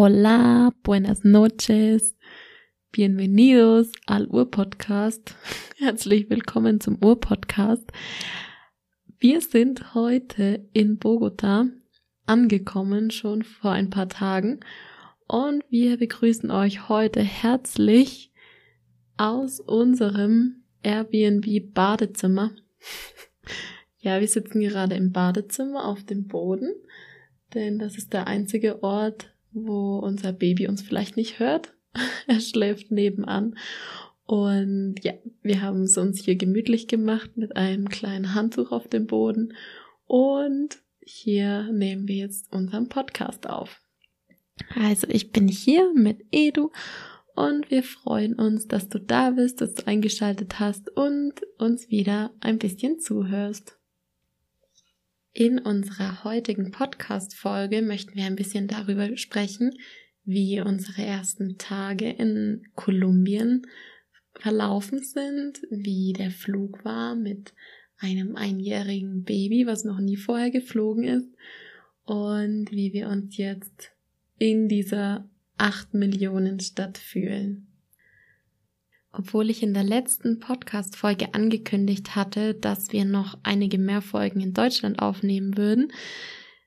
[0.00, 2.16] Hola, buenas noches,
[2.92, 5.34] bienvenidos al Urpodcast.
[5.76, 7.90] Herzlich willkommen zum Urpodcast.
[9.18, 11.66] Wir sind heute in Bogota
[12.26, 14.60] angekommen, schon vor ein paar Tagen.
[15.26, 18.30] Und wir begrüßen euch heute herzlich
[19.16, 22.52] aus unserem Airbnb Badezimmer.
[23.98, 26.72] ja, wir sitzen gerade im Badezimmer auf dem Boden,
[27.52, 29.32] denn das ist der einzige Ort,
[29.66, 31.74] wo unser Baby uns vielleicht nicht hört.
[32.26, 33.56] er schläft nebenan.
[34.26, 39.06] Und ja, wir haben es uns hier gemütlich gemacht mit einem kleinen Handtuch auf dem
[39.06, 39.54] Boden.
[40.06, 43.80] Und hier nehmen wir jetzt unseren Podcast auf.
[44.74, 46.70] Also ich bin hier mit Edu
[47.34, 52.32] und wir freuen uns, dass du da bist, dass du eingeschaltet hast und uns wieder
[52.40, 53.77] ein bisschen zuhörst.
[55.32, 59.72] In unserer heutigen Podcast-Folge möchten wir ein bisschen darüber sprechen,
[60.24, 63.66] wie unsere ersten Tage in Kolumbien
[64.34, 67.54] verlaufen sind, wie der Flug war mit
[67.98, 71.28] einem einjährigen Baby, was noch nie vorher geflogen ist
[72.04, 73.92] und wie wir uns jetzt
[74.38, 77.67] in dieser 8 Millionen Stadt fühlen.
[79.18, 84.54] Obwohl ich in der letzten Podcast-Folge angekündigt hatte, dass wir noch einige mehr Folgen in
[84.54, 85.92] Deutschland aufnehmen würden,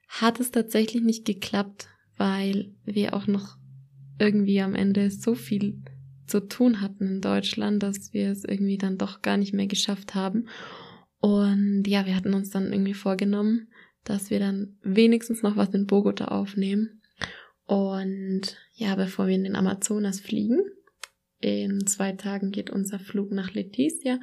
[0.10, 3.56] hat es tatsächlich nicht geklappt, weil wir auch noch
[4.20, 5.82] irgendwie am Ende so viel
[6.28, 10.14] zu tun hatten in Deutschland, dass wir es irgendwie dann doch gar nicht mehr geschafft
[10.14, 10.50] haben.
[11.22, 13.70] Und ja, wir hatten uns dann irgendwie vorgenommen,
[14.04, 17.02] dass wir dann wenigstens noch was in Bogota aufnehmen.
[17.66, 20.60] Und ja, bevor wir in den Amazonas fliegen,
[21.42, 24.20] in zwei Tagen geht unser Flug nach Letizia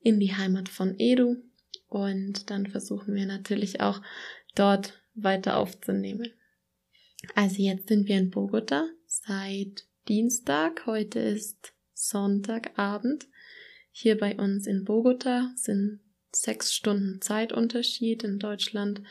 [0.00, 1.36] in die Heimat von Edu
[1.88, 4.02] und dann versuchen wir natürlich auch
[4.54, 6.32] dort weiter aufzunehmen.
[7.34, 10.86] Also jetzt sind wir in Bogota seit Dienstag.
[10.86, 13.26] Heute ist Sonntagabend.
[13.90, 16.00] Hier bei uns in Bogota sind
[16.32, 18.24] sechs Stunden Zeitunterschied.
[18.24, 19.02] In Deutschland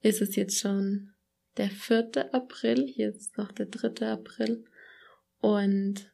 [0.00, 1.10] ist es jetzt schon
[1.56, 2.34] der 4.
[2.34, 2.86] April.
[2.86, 4.08] Hier ist noch der 3.
[4.08, 4.64] April.
[5.40, 6.10] Und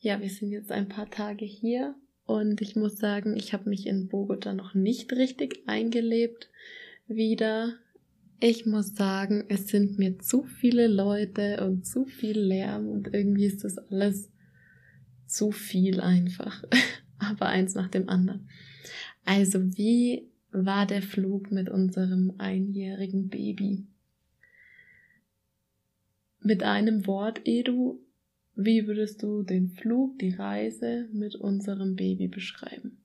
[0.00, 1.94] ja, wir sind jetzt ein paar Tage hier
[2.24, 6.50] und ich muss sagen, ich habe mich in Bogota noch nicht richtig eingelebt
[7.06, 7.74] wieder.
[8.40, 13.46] Ich muss sagen, es sind mir zu viele Leute und zu viel Lärm und irgendwie
[13.46, 14.30] ist das alles
[15.26, 16.62] zu viel einfach.
[17.18, 18.48] Aber eins nach dem anderen.
[19.24, 23.86] Also, wie war der Flug mit unserem einjährigen Baby?
[26.40, 28.00] Mit einem Wort, Edu,
[28.58, 32.98] wie würdest du den Flug, die Reise mit unserem Baby beschreiben?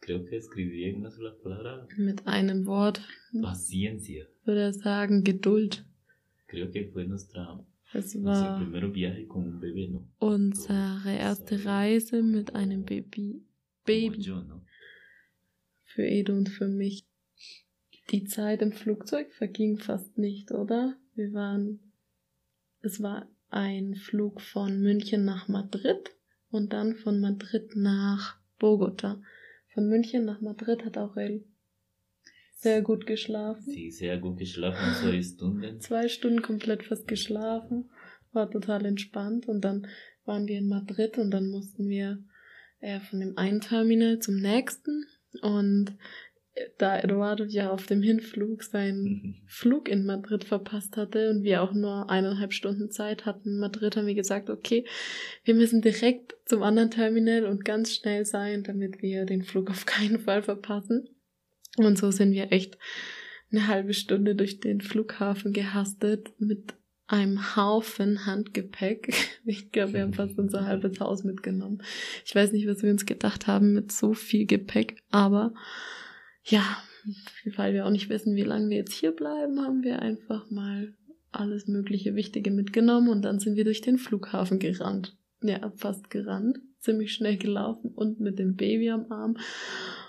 [0.00, 1.86] Creo que escribiría en una sola palabra.
[1.96, 3.00] Mit einem Wort.
[3.42, 4.26] Paciencia.
[4.44, 5.84] Würde er sagen Geduld.
[6.46, 8.60] Creo que fue nuestra es war
[10.18, 13.42] unsere erste Reise mit einem Baby.
[13.84, 14.22] Baby.
[15.84, 17.06] Für Edu und für mich.
[18.10, 20.96] Die Zeit im Flugzeug verging fast nicht, oder?
[21.14, 21.80] Wir waren,
[22.82, 26.16] es war ein Flug von München nach Madrid
[26.50, 29.22] und dann von Madrid nach Bogota.
[29.74, 31.44] Von München nach Madrid hat Aurel
[32.54, 33.70] sehr gut geschlafen.
[33.70, 35.80] Sie sehr gut geschlafen, zwei Stunden.
[35.80, 37.90] Zwei Stunden komplett fast geschlafen,
[38.32, 39.86] war total entspannt und dann
[40.24, 42.24] waren wir in Madrid und dann mussten wir
[42.80, 45.06] äh, von dem einen Terminal zum nächsten
[45.42, 45.96] und
[46.78, 49.34] da Eduardo ja auf dem Hinflug seinen mhm.
[49.46, 53.96] Flug in Madrid verpasst hatte und wir auch nur eineinhalb Stunden Zeit hatten in Madrid,
[53.96, 54.84] haben wir gesagt, okay,
[55.44, 59.86] wir müssen direkt zum anderen Terminal und ganz schnell sein, damit wir den Flug auf
[59.86, 61.08] keinen Fall verpassen.
[61.76, 62.78] Und so sind wir echt
[63.50, 66.74] eine halbe Stunde durch den Flughafen gehastet mit
[67.06, 69.14] einem Haufen Handgepäck.
[69.48, 71.80] Ich glaube, wir haben fast unser halbes Haus mitgenommen.
[72.24, 75.54] Ich weiß nicht, was wir uns gedacht haben mit so viel Gepäck, aber
[76.46, 76.82] ja,
[77.56, 80.94] weil wir auch nicht wissen, wie lange wir jetzt hier bleiben, haben wir einfach mal
[81.32, 85.16] alles mögliche Wichtige mitgenommen und dann sind wir durch den Flughafen gerannt.
[85.42, 89.36] Ja, fast gerannt, ziemlich schnell gelaufen und mit dem Baby am Arm.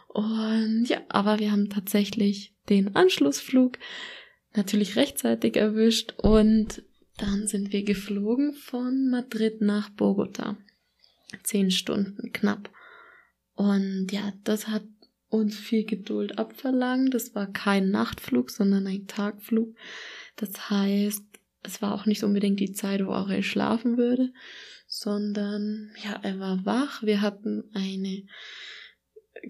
[0.08, 3.78] Und ja, aber wir haben tatsächlich den Anschlussflug
[4.56, 6.84] natürlich rechtzeitig erwischt und
[7.18, 10.58] dann sind wir geflogen von Madrid nach Bogota.
[11.44, 12.70] Zehn Stunden knapp.
[13.54, 14.84] Und ja, das hat
[15.30, 17.14] uns viel Geduld abverlangt.
[17.16, 19.76] Es war kein Nachtflug, sondern ein Tagflug.
[20.36, 21.24] Das heißt,
[21.64, 24.32] es war auch nicht unbedingt die Zeit, wo Aurel schlafen würde,
[24.88, 27.04] sondern ja, er war wach.
[27.04, 28.24] Wir hatten eine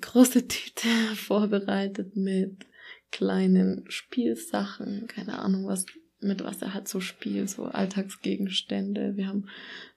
[0.02, 2.66] große Tüte vorbereitet mit
[3.12, 5.86] kleinen Spielsachen, keine Ahnung, was
[6.20, 9.16] mit was er halt so spielt, so Alltagsgegenstände.
[9.16, 9.48] Wir haben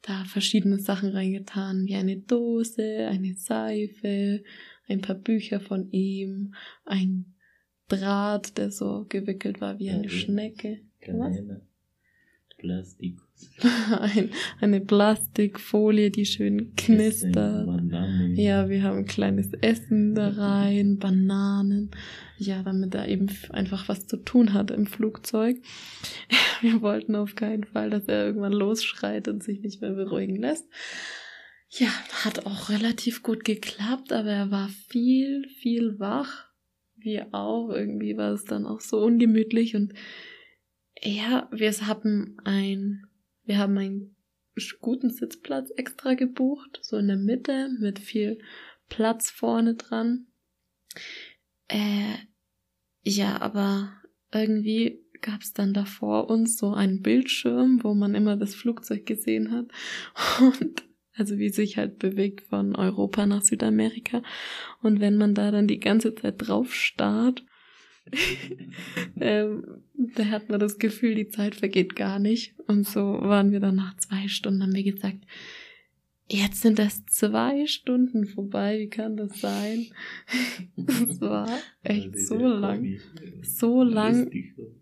[0.02, 4.42] da verschiedene Sachen reingetan, wie eine Dose, eine Seife,
[4.90, 6.54] ein paar Bücher von ihm,
[6.84, 7.34] ein
[7.88, 10.80] Draht, der so gewickelt war wie eine Ja, Schnecke.
[11.00, 11.62] Kanäle.
[12.60, 13.16] Plastik.
[13.98, 17.66] Ein, eine Plastikfolie, die schön knistert.
[17.66, 18.36] Bananen.
[18.36, 21.90] Ja, wir haben ein kleines Essen da rein, Bananen.
[22.36, 25.56] Ja, damit er eben einfach was zu tun hat im Flugzeug.
[26.60, 30.68] Wir wollten auf keinen Fall, dass er irgendwann losschreit und sich nicht mehr beruhigen lässt.
[31.72, 31.88] Ja,
[32.24, 36.48] hat auch relativ gut geklappt, aber er war viel, viel wach.
[36.96, 37.70] Wir auch.
[37.70, 39.94] Irgendwie war es dann auch so ungemütlich und
[41.00, 43.06] ja, wir haben ein,
[43.44, 44.16] wir haben einen
[44.80, 48.38] guten Sitzplatz extra gebucht, so in der Mitte mit viel
[48.88, 50.26] Platz vorne dran.
[51.68, 52.16] Äh,
[53.02, 53.92] ja, aber
[54.32, 59.06] irgendwie gab es dann da vor uns so einen Bildschirm, wo man immer das Flugzeug
[59.06, 59.68] gesehen hat
[60.40, 64.22] und also wie sich halt bewegt von Europa nach Südamerika
[64.82, 67.44] und wenn man da dann die ganze Zeit drauf starrt,
[69.20, 69.64] ähm,
[69.94, 72.54] da hat man das Gefühl, die Zeit vergeht gar nicht.
[72.66, 75.18] Und so waren wir dann nach zwei Stunden, haben wir gesagt,
[76.28, 79.86] jetzt sind das zwei Stunden vorbei, wie kann das sein?
[80.76, 81.48] Das war
[81.82, 82.98] echt so lang.
[83.42, 84.30] So lang.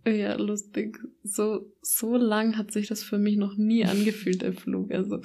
[0.07, 0.99] Ja, lustig.
[1.25, 4.93] So, so lang hat sich das für mich noch nie angefühlt, der Flug.
[4.93, 5.21] Also,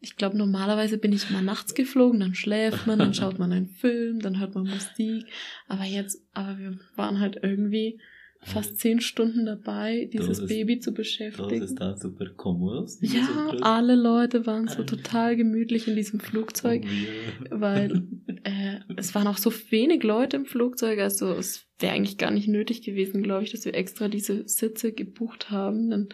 [0.00, 3.68] ich glaube, normalerweise bin ich mal nachts geflogen, dann schläft man, dann schaut man einen
[3.68, 5.24] Film, dann hört man Musik.
[5.68, 7.98] Aber jetzt, aber wir waren halt irgendwie
[8.42, 11.62] fast zehn Stunden dabei, dieses Todos- Baby zu beschäftigen.
[11.64, 12.98] están super cómodos.
[13.00, 18.06] Ja, alle Leute waren so total gemütlich in diesem Flugzeug, Wir- weil
[18.44, 22.46] äh, es waren auch so wenig Leute im Flugzeug, also es wäre eigentlich gar nicht
[22.46, 25.90] nötig gewesen, glaube ich, dass wir extra diese Sitze gebucht haben.
[25.90, 26.08] Denn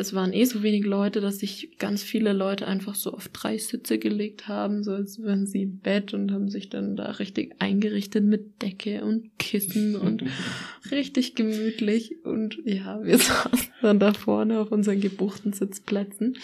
[0.00, 3.58] es waren eh so wenig Leute, dass sich ganz viele Leute einfach so auf drei
[3.58, 7.54] Sitze gelegt haben, so als wären sie im Bett und haben sich dann da richtig
[7.58, 10.24] eingerichtet mit Decke und Kissen und
[10.90, 12.24] richtig gemütlich.
[12.24, 16.36] Und ja, wir saßen dann da vorne auf unseren gebuchten Sitzplätzen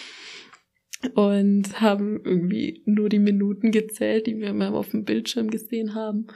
[1.14, 6.26] und haben irgendwie nur die Minuten gezählt, die wir mal auf dem Bildschirm gesehen haben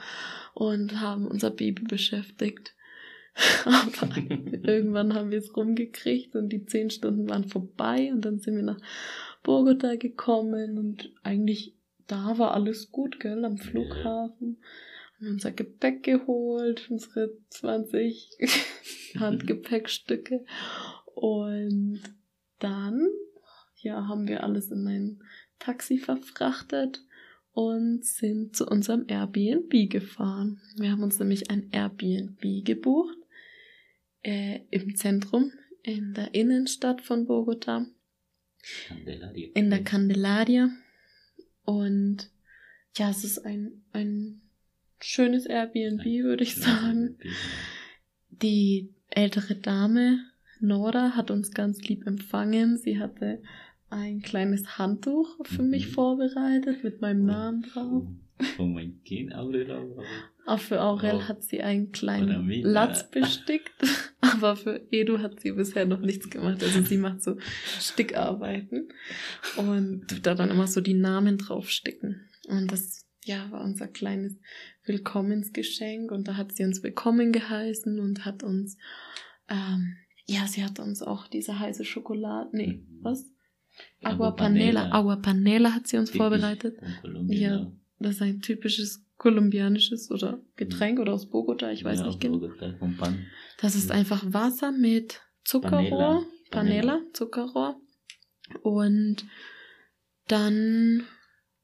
[0.53, 2.75] und haben unser Baby beschäftigt.
[3.65, 4.15] Aber
[4.63, 8.63] irgendwann haben wir es rumgekriegt und die zehn Stunden waren vorbei und dann sind wir
[8.63, 8.79] nach
[9.43, 11.75] Bogota gekommen und eigentlich
[12.07, 14.57] da war alles gut, gell, am Flughafen.
[15.17, 18.29] Haben unser Gepäck geholt, unsere 20
[19.17, 20.43] Handgepäckstücke
[21.15, 22.01] und
[22.59, 23.07] dann,
[23.77, 25.23] ja, haben wir alles in ein
[25.57, 27.01] Taxi verfrachtet
[27.53, 30.59] und sind zu unserem Airbnb gefahren.
[30.77, 33.20] Wir haben uns nämlich ein Airbnb gebucht
[34.23, 35.51] äh, im Zentrum,
[35.83, 37.85] in der Innenstadt von Bogota,
[38.87, 39.49] Candelaria.
[39.55, 40.69] in der Candelaria.
[41.63, 42.29] Und
[42.97, 44.41] ja, es ist ein, ein
[44.99, 47.17] schönes Airbnb, würde ich sagen.
[48.29, 50.19] Die ältere Dame,
[50.59, 52.77] Nora, hat uns ganz lieb empfangen.
[52.77, 53.41] Sie hatte
[53.89, 55.91] ein kleines Handtuch für mich Mhm.
[55.91, 58.03] vorbereitet mit meinem Namen drauf.
[58.57, 59.81] Von mein Kind, Aurela.
[60.45, 61.27] Auch für Aurel Oh.
[61.27, 63.71] hat sie einen kleinen mich, Latz bestickt,
[64.21, 66.63] aber für Edu hat sie bisher noch nichts gemacht.
[66.63, 67.37] Also sie macht so
[67.79, 68.89] Stickarbeiten
[69.57, 72.27] und tut da dann immer so die Namen draufsticken.
[72.47, 74.39] Und das, ja, war unser kleines
[74.85, 78.77] Willkommensgeschenk und da hat sie uns willkommen geheißen und hat uns,
[79.49, 79.95] ähm,
[80.25, 82.99] ja, sie hat uns auch diese heiße Schokolade, nee, Mhm.
[83.01, 83.25] was?
[84.03, 86.77] Agua Panela, Agua Panela hat sie uns vorbereitet.
[87.27, 87.71] Ja.
[88.01, 92.39] Das ist ein typisches kolumbianisches oder Getränk oder aus Bogota, ich weiß nicht genau.
[92.97, 93.27] Pan.
[93.59, 93.95] Das ist Ja.
[93.95, 96.95] einfach Wasser mit Zuckerrohr, Panela.
[96.97, 97.79] Panela, Zuckerrohr
[98.63, 99.25] und
[100.27, 101.03] dann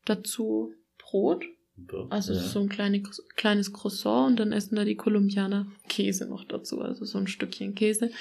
[0.05, 1.43] dazu Brot.
[2.09, 3.03] Also es ist so ein kleine,
[3.35, 7.75] kleines Croissant und dann essen da die Kolumbianer Käse noch dazu, also so ein Stückchen
[7.75, 8.11] Käse.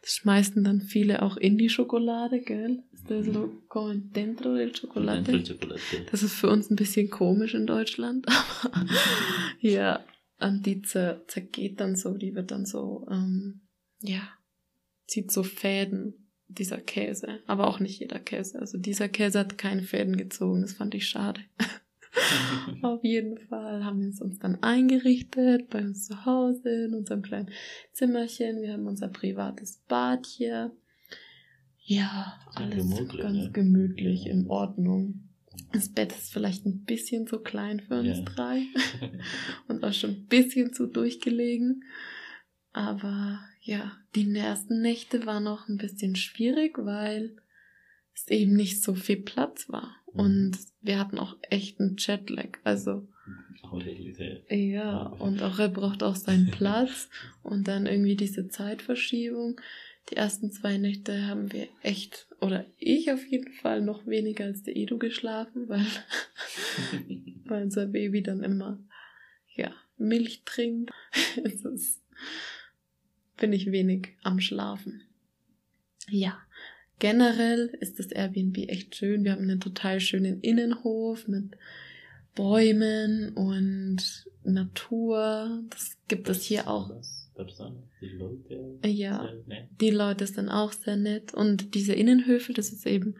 [0.00, 2.82] Das schmeißen dann viele auch in die Schokolade, gell?
[3.08, 5.44] Das lo comen dentro del chocolate.
[6.10, 8.26] Das ist für uns ein bisschen komisch in Deutschland,
[8.62, 8.86] aber
[9.60, 10.04] ja,
[10.40, 13.60] und die zer zergeht dann so, die wird dann so, ähm,
[14.00, 14.28] ja,
[15.06, 17.40] zieht so Fäden, dieser Käse.
[17.46, 18.58] Aber auch nicht jeder Käse.
[18.60, 21.40] Also dieser Käse hat keine Fäden gezogen, das fand ich schade.
[22.82, 27.22] Auf jeden Fall haben wir es uns dann eingerichtet bei uns zu Hause in unserem
[27.22, 27.50] kleinen
[27.92, 28.62] Zimmerchen.
[28.62, 30.72] Wir haben unser privates Bad hier.
[31.84, 33.50] Ja, alles gemütlich, ganz ne?
[33.52, 34.32] gemütlich, Ja.
[34.32, 35.22] in Ordnung.
[35.72, 38.24] Das Bett ist vielleicht ein bisschen zu klein für uns Ja.
[38.24, 38.62] drei
[39.68, 41.84] und auch schon ein bisschen zu durchgelegen.
[42.72, 47.36] Aber ja, die ersten Nächte waren noch ein bisschen schwierig, weil
[48.16, 49.94] es eben nicht so viel Platz war.
[50.12, 50.20] Mhm.
[50.20, 52.58] Und wir hatten auch echt einen Jetlag.
[52.64, 53.06] Also,
[54.48, 57.08] ja, und auch er braucht auch seinen Platz.
[57.42, 59.60] Und dann irgendwie diese Zeitverschiebung.
[60.10, 64.62] Die ersten zwei Nächte haben wir echt, oder ich auf jeden Fall, noch weniger als
[64.62, 65.84] der Edu geschlafen, weil,
[67.44, 68.78] weil unser Baby dann immer,
[69.54, 70.92] ja, Milch trinkt.
[71.42, 72.02] Es ist,
[73.36, 75.02] bin ich wenig am Schlafen.
[76.08, 76.45] Ja,
[76.98, 79.24] generell ist das Airbnb echt schön.
[79.24, 81.56] Wir haben einen total schönen Innenhof mit
[82.34, 85.62] Bäumen und Natur.
[85.70, 86.90] Das gibt es hier auch.
[88.00, 88.78] Die Leute.
[88.84, 89.22] Ja.
[89.22, 89.68] sehr nett.
[89.80, 91.34] Die Leute sind auch sehr nett.
[91.34, 93.16] Und diese Innenhöfe, das ist eben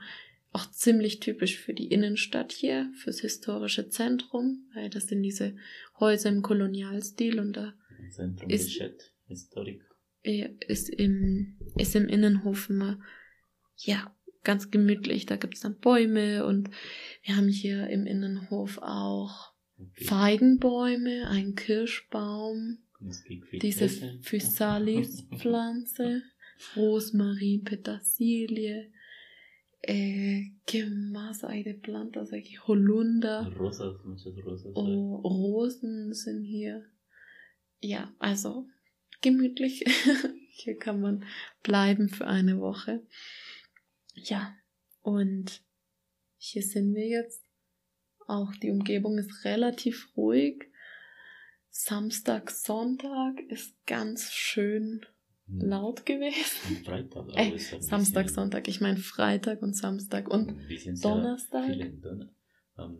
[0.52, 5.54] auch ziemlich typisch für die Innenstadt hier, fürs historische Zentrum, weil das sind diese
[6.00, 7.75] Häuser im Kolonialstil und da
[8.11, 8.80] Zentrum Ist-
[9.28, 9.83] Historik.
[10.23, 12.99] äh, ist im, ist im Innenhof immer,
[13.76, 14.14] ja,
[14.45, 15.26] ganz gemütlich.
[15.26, 16.71] Da gibt's dann Bäume und
[17.23, 20.04] wir haben hier im Innenhof auch Okay.
[20.04, 22.78] Feigenbäume, einen Kirschbaum,
[23.61, 23.90] diese.
[24.23, 26.23] Physalis-Pflanze,
[26.76, 28.90] Rosmarin, Petersilie,
[29.83, 32.56] eh, ¿qué más hay de plantas aquí?
[32.66, 34.73] Holunder, Rosas, muchas rosas.
[34.75, 36.87] oh, Rosen sind hier.
[37.80, 38.66] Ja, also
[39.21, 39.85] gemütlich.
[40.50, 41.26] hier kann man
[41.62, 43.02] bleiben für eine Woche.
[44.16, 44.54] Ja,
[45.02, 45.62] und
[46.38, 47.42] hier sind wir jetzt.
[48.26, 50.64] Auch die Umgebung ist relativ ruhig.
[51.70, 55.04] Samstag, Sonntag ist ganz schön
[55.49, 55.61] Hm.
[55.61, 56.85] laut gewesen.
[56.85, 57.28] Freitag.
[57.54, 58.66] Ist ein Samstag, Sonntag.
[58.66, 60.56] Ich meine Freitag und Samstag und
[61.04, 61.68] Donnerstag.
[62.02, 62.30] Donner-
[62.75, 62.99] am-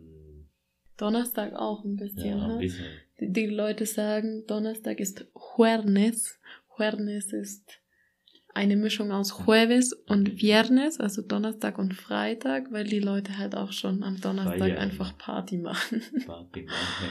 [0.95, 2.25] Donnerstag auch ein bisschen.
[2.25, 2.57] ja, ein ne?
[2.59, 2.85] bisschen.
[3.19, 5.25] Die, die Leute sagen, Donnerstag ist
[5.57, 6.39] Juernes.
[6.77, 7.81] Juernes ist
[8.57, 13.71] eine Mischung aus Jueves und Viernes, also Donnerstag und Freitag, weil die Leute halt auch
[13.71, 14.77] schon am Donnerstag Feiern.
[14.79, 16.01] einfach Party machen.
[16.25, 17.07] Party machen.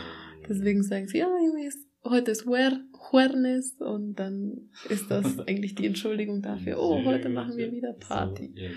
[0.49, 1.29] Deswegen sagen sie, ja,
[1.65, 2.81] ist, heute ist Juer,
[3.13, 8.53] Juernes und dann ist das eigentlich die Entschuldigung dafür, oh, heute machen wir wieder Party.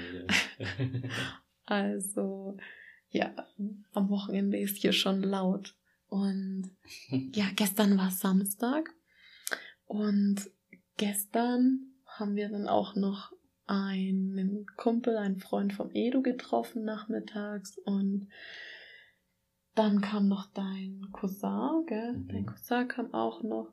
[1.66, 2.58] Also,
[3.10, 3.32] ja,
[3.94, 5.76] am Wochenende ist hier schon laut.
[6.08, 6.72] Und
[7.34, 8.90] ja, gestern war Samstag.
[9.86, 10.50] Und
[10.98, 11.89] gestern
[12.20, 13.32] haben wir dann auch noch
[13.68, 17.78] einen Kumpel, einen Freund vom Edu getroffen nachmittags.
[17.78, 18.28] Und
[19.76, 22.14] dann kam noch dein Cousin, gell?
[22.14, 22.28] Mhm.
[22.28, 23.72] Dein Cousin kam auch noch.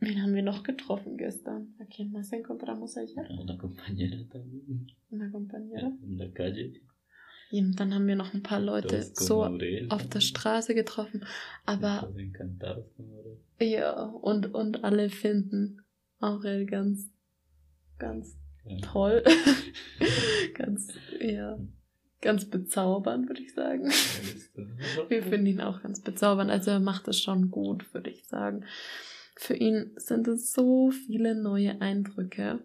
[0.00, 1.74] Wen haben wir noch getroffen gestern?
[1.78, 3.26] ¿A quién más encontramos ayer?
[3.40, 4.92] Una compañera también.
[5.10, 5.92] Una compañera.
[6.02, 6.80] En la calle.
[7.52, 9.86] Und dann haben wir noch ein paar Leute so Aurel.
[9.88, 11.24] auf der Straße getroffen.
[11.64, 12.12] Aber
[13.60, 15.82] ja, und, und alle finden
[16.18, 17.10] Aurel ganz,
[17.98, 18.36] ganz
[18.66, 18.78] Ja.
[18.82, 19.22] toll.
[20.54, 20.88] ganz,
[21.20, 21.58] ja,
[22.20, 23.90] ganz bezaubernd, würde ich sagen.
[25.08, 26.50] Wir finden ihn auch ganz bezaubernd.
[26.50, 28.64] Also er macht es schon gut, würde ich sagen.
[29.36, 32.60] Für ihn sind es so viele neue Eindrücke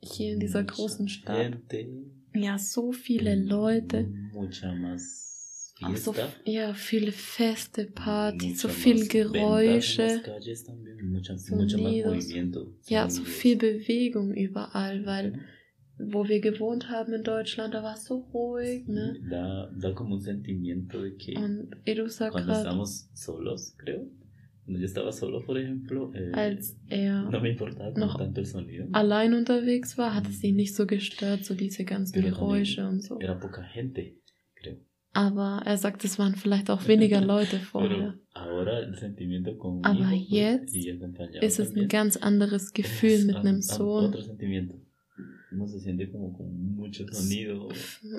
[0.00, 1.58] hier in dieser großen Stadt.
[2.34, 4.04] Ja, so viele Leute.
[4.32, 5.27] Mucha más
[5.96, 10.20] so, ja, viele Feste, Partys, so viel Geräusche.
[11.50, 12.74] movimiento.
[12.88, 15.40] Ja, so viel Bewegung überall, weil
[15.98, 19.16] wo wir gewohnt haben in Deutschland, da war es so ruhig, ne?
[19.28, 24.08] Da, da como un sentimiento de que Und Edu sagt cuando estamos solos, creo.
[24.64, 28.46] Cuando yo estaba solo, por ejemplo, eh, als er no me importaba noch tanto el
[28.46, 28.86] sonido.
[28.92, 33.02] allein unterwegs war, hat es ihn nicht so gestört, so diese ganzen Pero Geräusche und
[33.02, 33.18] so.
[33.18, 34.18] Era poca gente,
[34.54, 34.76] creo.
[35.18, 37.88] Aber er sagt, es waren vielleicht auch weniger Leute vorher.
[37.88, 43.24] Pero ahora el sentimiento con un Aber jetzt acompañado Es ist ein ganz anderes Gefühl
[43.24, 44.14] mit einem Sohn.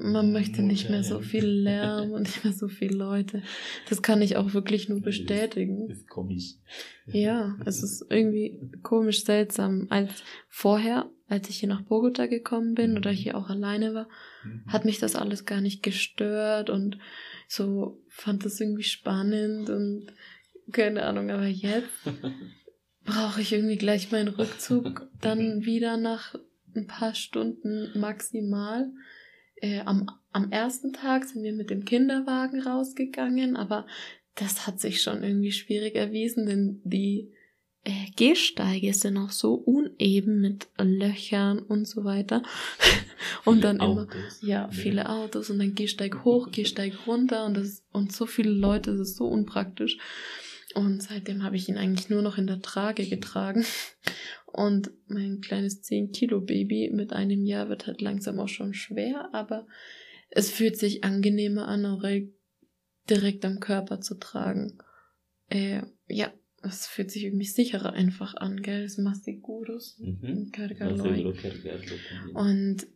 [0.01, 3.43] Man möchte nicht mehr so viel Lärm und nicht mehr so viele Leute.
[3.87, 5.89] Das kann ich auch wirklich nur bestätigen.
[5.89, 6.55] Es komisch.
[7.05, 9.87] Ja, es ist irgendwie komisch seltsam.
[9.89, 14.07] Als vorher, als ich hier nach Bogota gekommen bin oder hier auch alleine war,
[14.43, 14.63] Mhm.
[14.67, 16.97] hat mich das alles gar nicht gestört und
[17.47, 20.07] so fand das irgendwie spannend und
[20.71, 21.89] keine Ahnung, aber jetzt
[23.03, 26.35] brauche ich irgendwie gleich meinen Rückzug dann wieder nach
[26.75, 28.91] ein paar Stunden maximal.
[29.55, 33.87] Äh, am, am ersten Tag sind wir mit dem Kinderwagen rausgegangen, aber
[34.35, 37.33] das hat sich schon irgendwie schwierig erwiesen, denn die
[38.15, 42.43] Gehsteige sind auch so uneben mit Löchern und so weiter.
[43.45, 44.41] und Viele dann immer, Autos.
[44.41, 48.91] ja, viele Autos und dann Gehsteig hoch, Gehsteig runter und das und so viele Leute,
[48.91, 49.97] das ist so unpraktisch.
[50.75, 53.65] Und seitdem habe ich ihn eigentlich nur noch in der Trage getragen.
[54.45, 59.29] Und mein kleines 10 Kilo Baby mit einem Jahr wird halt langsam auch schon schwer,
[59.31, 59.67] aber
[60.31, 62.33] es fühlt sich angenehmer an, Aurel
[63.09, 64.79] direkt am Körper zu tragen.
[65.49, 66.31] Äh, ja,
[66.63, 68.83] es fühlt sich irgendwie sicherer einfach an, gell?
[68.83, 69.97] Es macht sich gut aus.
[69.99, 70.51] Mhm.
[72.33, 72.87] Und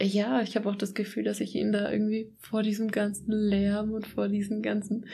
[0.00, 3.92] ja, ich habe auch das Gefühl, dass ich ihn da irgendwie vor diesem ganzen Lärm
[3.92, 5.06] und vor diesen ganzen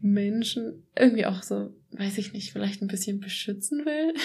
[0.00, 4.14] Menschen irgendwie auch so, weiß ich nicht, vielleicht ein bisschen beschützen will.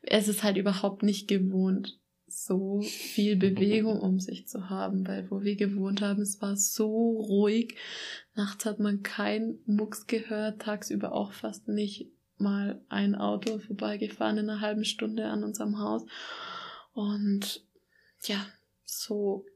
[0.00, 2.00] Es ist halt überhaupt nicht gewohnt,
[2.36, 7.18] so viel Bewegung um sich zu haben, weil wo wir gewohnt haben, es war so
[7.18, 7.76] ruhig.
[8.34, 14.50] Nachts hat man keinen Mucks gehört, tagsüber auch fast nicht mal ein Auto vorbeigefahren in
[14.50, 16.04] einer halben Stunde an unserem Haus.
[16.92, 17.64] Und
[18.24, 18.46] ja,
[18.84, 19.46] so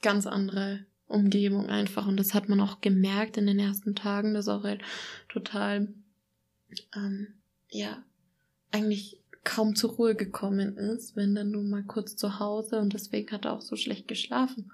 [0.00, 2.06] ganz andere Umgebung einfach.
[2.06, 4.82] Und das hat man auch gemerkt in den ersten Tagen, dass auch halt
[5.28, 5.88] total,
[6.94, 7.34] ähm,
[7.68, 8.04] ja,
[8.70, 13.30] eigentlich kaum zur Ruhe gekommen ist, wenn dann nur mal kurz zu Hause und deswegen
[13.30, 14.72] hat er auch so schlecht geschlafen.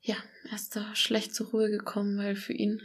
[0.00, 0.16] Ja,
[0.48, 2.80] er ist da schlecht zur Ruhe gekommen, weil für ihn,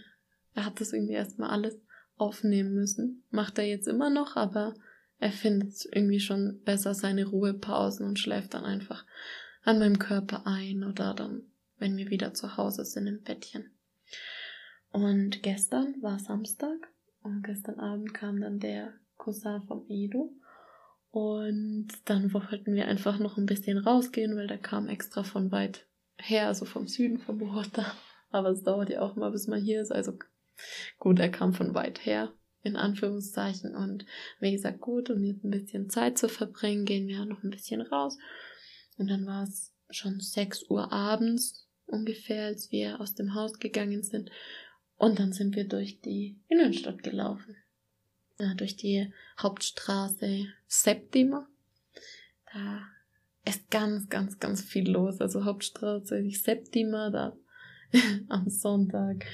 [0.54, 1.80] er hat das irgendwie erstmal alles
[2.18, 3.24] aufnehmen müssen.
[3.32, 4.76] Macht er jetzt immer noch, aber
[5.20, 9.06] er findet irgendwie schon besser seine Ruhepausen und schläft dann einfach
[9.64, 11.44] an meinem Körper ein oder dann,
[11.78, 13.72] wenn wir wieder zu Hause sind im Bettchen.
[14.92, 20.34] Und gestern war Samstag und gestern Abend kam dann der Cousin vom Edo
[21.14, 25.86] und dann wollten wir einfach noch ein bisschen rausgehen, weil der kam extra von weit
[26.18, 27.86] her, also vom Süden von Bogota.
[28.32, 29.92] Aber es dauert ja auch mal, bis man hier ist.
[29.92, 30.18] Also
[30.98, 33.76] gut, er kam von weit her, in Anführungszeichen.
[33.76, 34.08] Und
[34.40, 37.82] wie gesagt, gut, um jetzt ein bisschen Zeit zu verbringen, gehen wir noch ein bisschen
[37.82, 38.18] raus.
[38.98, 44.02] Und dann war es schon 6 Uhr abends ungefähr, als wir aus dem Haus gegangen
[44.02, 44.32] sind.
[44.96, 47.56] Und dann sind wir durch die Innenstadt gelaufen.
[48.40, 51.48] Ja, durch die Hauptstraße Septima.
[52.52, 52.82] Da
[53.46, 55.22] ist ganz, ganz, ganz viel los.
[55.22, 57.36] Also Hauptstraße Septima, da
[58.30, 59.26] am Sonntag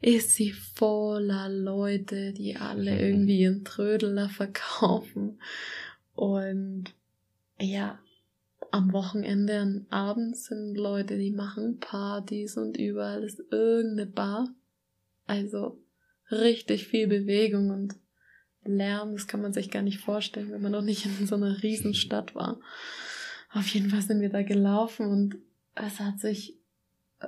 [0.00, 5.40] ist sie voller Leute, die alle irgendwie ihren Trödler verkaufen.
[6.14, 6.94] Und
[7.58, 7.98] ja,
[8.70, 14.54] am Wochenende, an abends sind Leute, die machen Partys und überall ist irgendeine Bar.
[15.26, 15.80] Also
[16.30, 17.94] richtig viel Bewegung und
[18.64, 21.62] Lärm, das kann man sich gar nicht vorstellen, wenn man noch nicht in so einer
[21.62, 22.60] Riesenstadt war.
[23.52, 25.36] Auf jeden Fall sind wir da gelaufen und
[25.74, 26.58] es hat sich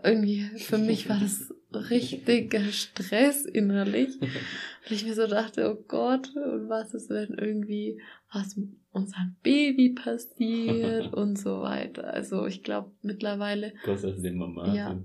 [0.02, 1.54] irgendwie, für mich war das
[1.90, 4.20] richtiger Stress innerlich.
[4.20, 8.00] Weil ich mir so dachte, oh Gott, und was ist, wenn irgendwie
[8.32, 12.12] was mit unserem Baby passiert und so weiter.
[12.12, 13.72] Also ich glaube mittlerweile.
[13.84, 14.74] Cosas de mamá.
[14.74, 14.98] Ja,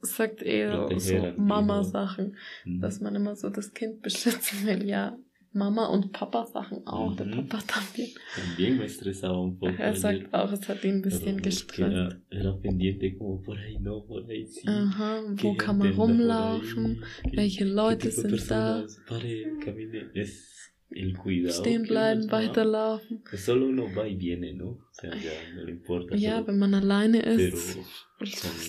[0.00, 2.80] sagt eher so Mama-Sachen, mhm.
[2.80, 4.84] dass man immer so das Kind beschützen will.
[4.84, 5.16] Ja,
[5.54, 7.12] Mama und Papa Sachen auch.
[7.12, 7.16] Mhm.
[7.16, 8.10] Der Papa también.
[8.34, 9.72] También me estresaba un poco.
[9.78, 11.92] Er sagt auch, es hat ihn ein bisschen gestresst.
[11.92, 14.66] Era, era pendiente como por ahí no, por ahí sí.
[14.68, 17.04] Aha, wo kann man rumlaufen?
[17.32, 18.84] Welche Leute sind da?
[19.06, 20.10] Pare, camine.
[20.14, 21.54] Es el cuidado.
[21.54, 23.22] Stehen bleiben, weiterlaufen.
[23.36, 24.70] Solo uno va y viene, ¿no?
[24.70, 26.16] O sea, ya no le importa.
[26.16, 27.78] Ja, wenn man alleine ist,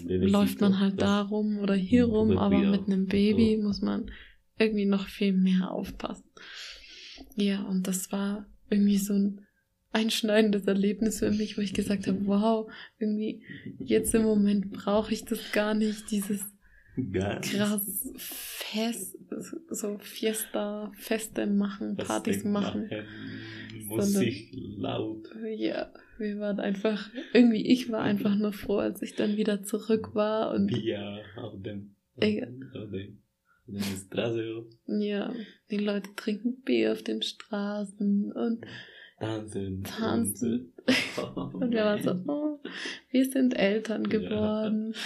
[0.08, 4.12] läuft man halt da rum oder hier rum, aber mit einem Baby muss man
[4.58, 6.30] irgendwie noch viel mehr aufpassen.
[7.36, 9.46] Ja, und das war irgendwie so ein
[9.92, 13.44] einschneidendes Erlebnis für mich, wo ich gesagt habe, wow, irgendwie
[13.80, 16.46] jetzt im Moment brauche ich das gar nicht, dieses
[17.12, 17.52] Ganz.
[17.52, 19.18] krass Fest,
[19.70, 22.90] so Fiesta, Feste machen, das Partys machen.
[22.90, 23.06] machen.
[23.86, 25.28] Musik laut.
[25.58, 30.16] Ja, wir waren einfach, irgendwie, ich war einfach nur froh, als ich dann wieder zurück
[30.16, 30.72] war und.
[30.72, 31.96] Ja, auf dem.
[32.16, 33.22] Auf dem
[33.68, 34.66] in der Straße.
[34.88, 35.34] Ja,
[35.72, 38.66] die Leute trinken Bier auf den Straßen und
[39.20, 39.84] tanzen.
[39.84, 40.74] tanzen.
[41.54, 42.60] und wir waren so, oh,
[43.12, 44.94] wir sind Eltern geworden.
[44.94, 45.00] Ja.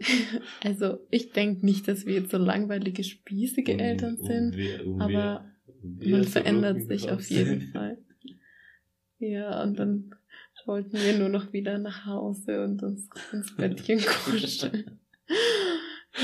[0.62, 5.44] Also ich denke nicht, dass wir jetzt so langweilige, spießige und, Eltern sind, wir, aber
[5.82, 7.98] wir man verändert sich auf jeden Fall.
[9.18, 10.10] Ja, und dann
[10.66, 14.98] wollten wir nur noch wieder nach Hause und uns ins Bettchen kuscheln.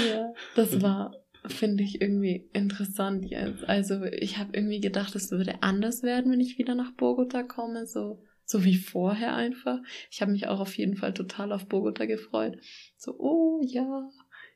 [0.09, 1.15] ja, das war
[1.51, 3.69] finde ich irgendwie interessant jetzt.
[3.69, 7.87] Also ich habe irgendwie gedacht, es würde anders werden, wenn ich wieder nach Bogota komme,
[7.87, 9.79] so so wie vorher einfach.
[10.11, 12.59] Ich habe mich auch auf jeden Fall total auf Bogota gefreut.
[12.97, 14.11] So, oh ja,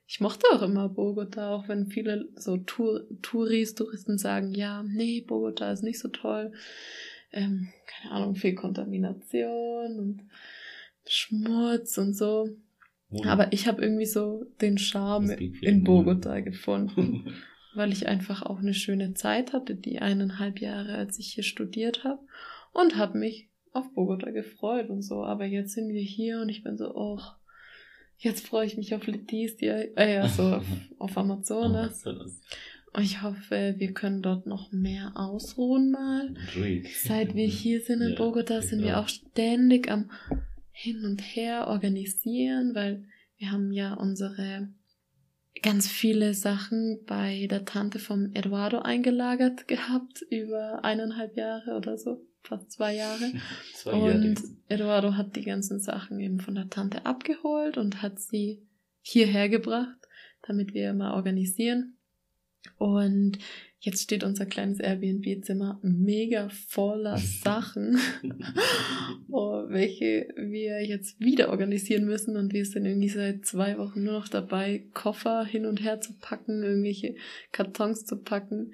[0.07, 5.21] ich mochte auch immer Bogota, auch wenn viele so Tour Touris, Touristen sagen, ja, nee,
[5.21, 6.53] Bogota ist nicht so toll.
[7.33, 10.29] Ähm, keine Ahnung, viel Kontamination und
[11.07, 12.49] Schmutz und so.
[13.25, 17.35] Aber ich habe irgendwie so den Charme in Bogota gefunden.
[17.75, 22.05] weil ich einfach auch eine schöne Zeit hatte, die eineinhalb Jahre, als ich hier studiert
[22.05, 22.21] habe
[22.73, 25.25] und habe mich auf Bogota gefreut und so.
[25.25, 27.19] Aber jetzt sind wir hier und ich bin so, oh,
[28.19, 30.67] jetzt freue ich mich auf Letizia, äh, also auf,
[30.99, 32.07] auf Amazonas.
[32.07, 32.41] Amazonas.
[32.93, 36.33] Und ich hoffe, wir können dort noch mehr ausruhen mal.
[37.03, 40.11] Seit wir hier sind in ja, Bogota, sind wir auch ständig am
[40.77, 43.05] Hin und Her organisieren, weil
[43.39, 44.69] wir haben ja unsere
[45.63, 52.27] ganz viele Sachen bei der Tante vom Eduardo eingelagert gehabt, über eineinhalb Jahre oder so,
[52.43, 53.33] fast zwei Jahre.
[53.75, 54.15] zwei Jahre.
[54.15, 58.67] Und Eduardo hat die ganzen Sachen eben von der Tante abgeholt und hat sie
[59.01, 59.97] hierher gebracht,
[60.43, 61.97] damit wir mal organisieren.
[62.79, 63.39] Und
[63.85, 67.99] Jetzt steht unser kleines Airbnb-Zimmer mega voller Sachen,
[69.31, 72.39] oh, welche wir jetzt wieder organisieren müssen.
[72.39, 76.15] Und wir sind irgendwie seit zwei Wochen nur noch dabei, Koffer hin und her zu
[76.19, 77.17] packen, irgendwelche
[77.53, 78.73] Kartons zu packen.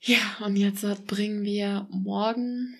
[0.00, 2.74] Ja, und jetzt bringen wir morgen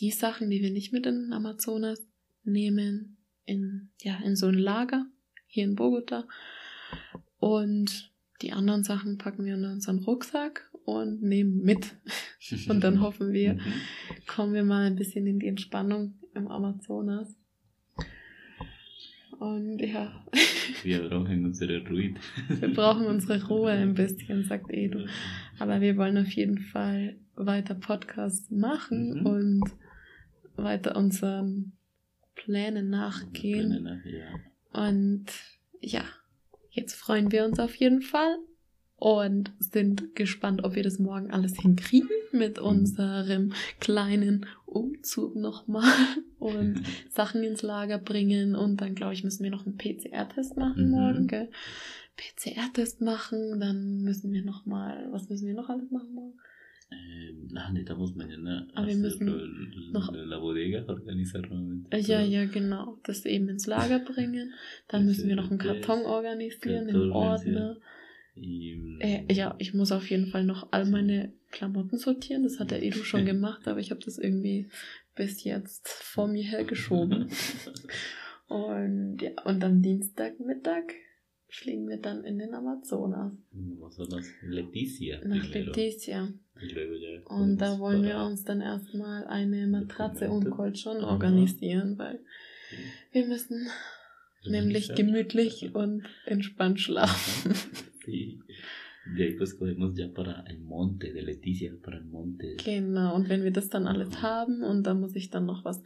[0.00, 2.02] die Sachen, die wir nicht mit in den Amazonas
[2.42, 5.06] nehmen, in, ja, in so ein Lager
[5.46, 6.26] hier in Bogota.
[7.38, 8.11] Und
[8.42, 11.94] die anderen Sachen packen wir in unseren Rucksack und nehmen mit.
[12.68, 13.60] und dann hoffen wir, mhm.
[14.26, 17.36] kommen wir mal ein bisschen in die Entspannung im Amazonas.
[19.38, 20.24] Und ja.
[20.84, 22.14] Wir brauchen unsere Ruhe.
[22.48, 25.06] Wir brauchen unsere Ruhe ein bisschen, sagt Edu.
[25.58, 29.26] Aber wir wollen auf jeden Fall weiter Podcasts machen mhm.
[29.26, 29.64] und
[30.54, 31.72] weiter unseren
[32.36, 33.70] Plänen nachgehen.
[33.70, 34.86] Pläne nach, ja.
[34.88, 35.26] Und
[35.80, 36.04] ja,
[36.72, 38.38] Jetzt freuen wir uns auf jeden Fall
[38.96, 42.66] und sind gespannt, ob wir das morgen alles hinkriegen mit mhm.
[42.66, 45.92] unserem kleinen Umzug nochmal
[46.38, 48.56] und Sachen ins Lager bringen.
[48.56, 50.90] Und dann, glaube ich, müssen wir noch einen PCR-Test machen mhm.
[50.90, 51.50] morgen, gell?
[52.16, 56.38] PCR-Test machen, dann müssen wir nochmal, was müssen wir noch alles machen morgen?
[56.92, 61.96] Eh, necesitamos mañana Aber wir müssen noch la bodega organizar nuevamente.
[61.96, 62.98] Ja, ja, genau.
[63.04, 64.52] Das eben ins Lager bringen.
[64.88, 67.78] Dann müssen wir noch einen Karton organisieren, den Ordner.
[68.34, 72.44] Äh, ja, ich muss auf jeden Fall noch all meine Klamotten sortieren.
[72.44, 74.68] Das hat der Edu schon gemacht, aber ich habe das irgendwie
[75.14, 77.28] bis jetzt vor mir hergeschoben.
[78.48, 80.94] und ja, und dann Dienstagmittag
[81.52, 83.32] fliegen wir dann in den Amazonas.
[83.52, 85.20] Amazonas, Leticia.
[85.24, 86.32] Nach Leticia.
[87.26, 92.20] Und da wollen wir uns dann erstmal eine Matratze und Kolchon organisieren, weil
[93.12, 93.68] wir müssen
[94.46, 97.54] nämlich gemütlich und entspannt schlafen.
[99.04, 102.56] De ahí pues cogemos ya para el monte de Leticia, para el monte.
[102.64, 105.82] Genau, und wenn wir das dann alles haben und dann muss ich dann noch was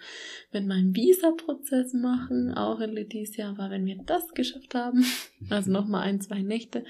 [0.53, 5.03] mit meinem Visa-Prozess machen, auch in Leticia, aber wenn wir das geschafft haben,
[5.51, 6.85] also nochmal ein, zwei Nächte,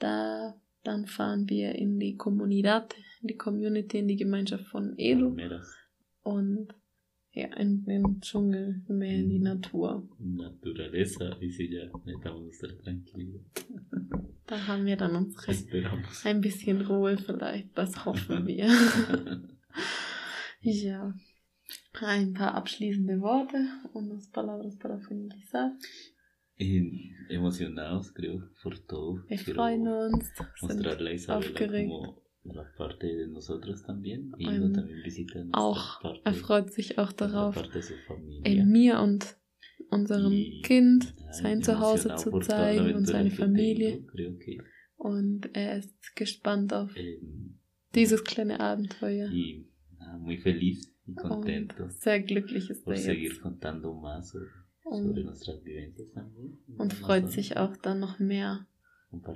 [0.00, 5.36] da dann fahren wir in die Comunidad, in die Community, in die Gemeinschaft von Edu.
[6.22, 6.68] Und
[7.32, 10.08] ja, in den Dschungel, mehr in die Natur.
[10.18, 13.42] Naturaleza, dice ya, estar tranquilos.
[14.50, 15.52] Da haben wir dann unsere
[16.24, 18.68] ein bisschen Ruhe vielleicht, das hoffen wir.
[20.60, 21.14] ja.
[22.00, 23.58] Ein paar abschließende Worte,
[23.92, 25.72] unas palabras para finalizar.
[27.28, 29.22] Emocionados, creo, por todo.
[29.28, 30.32] Wir freuen uns,
[30.62, 34.32] mostrarle a Isabela como la parte de nosotros también.
[34.36, 37.56] Y um, también visita auch, parte, er freut sich auch darauf,
[38.44, 39.36] in mir und
[39.90, 44.04] unserem Kind sein Zuhause zu zeigen und seine Familie.
[44.96, 47.20] Und er ist gespannt auf eh,
[47.94, 49.30] dieses kleine Abenteuer.
[51.16, 53.40] Und sehr glücklich ist er jetzt.
[56.12, 56.58] también.
[56.78, 58.66] Und freut sich auch dann noch mehr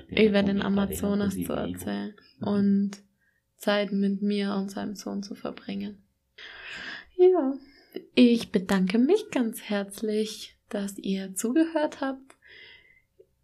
[0.09, 3.03] über den Amazonas zu erzählen und
[3.57, 6.03] Zeit mit mir und seinem Sohn zu verbringen.
[7.17, 7.55] Ja,
[8.15, 12.37] ich bedanke mich ganz herzlich, dass ihr zugehört habt.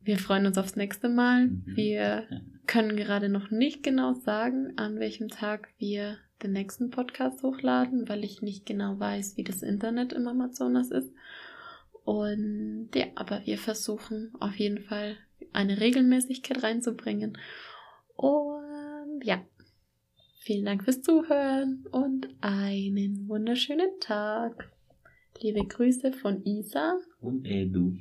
[0.03, 1.49] Wir freuen uns aufs nächste Mal.
[1.49, 1.63] Mhm.
[1.67, 2.27] Wir
[2.67, 8.25] können gerade noch nicht genau sagen, an welchem Tag wir den nächsten Podcast hochladen, weil
[8.25, 11.13] ich nicht genau weiß, wie das Internet im Amazonas ist.
[12.05, 15.17] Und ja, aber wir versuchen auf jeden Fall
[15.53, 17.37] eine Regelmäßigkeit reinzubringen.
[18.17, 19.43] Und ja,
[20.41, 24.73] vielen Dank fürs Zuhören und einen wunderschönen Tag.
[25.41, 27.97] Liebe Grüße von Isa und Edu.